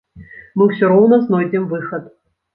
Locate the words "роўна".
0.93-1.21